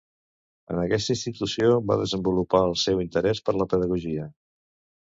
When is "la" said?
3.61-3.71